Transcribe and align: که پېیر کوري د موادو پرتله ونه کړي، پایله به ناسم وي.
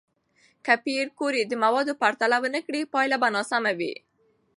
که 0.65 0.73
پېیر 0.83 1.07
کوري 1.19 1.41
د 1.45 1.53
موادو 1.63 1.93
پرتله 2.01 2.37
ونه 2.41 2.59
کړي، 2.65 2.81
پایله 2.93 3.17
به 3.21 3.29
ناسم 3.35 3.63
وي. 3.79 3.93